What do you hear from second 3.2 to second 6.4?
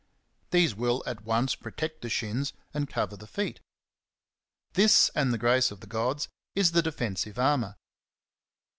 feet. This and the grace of the gods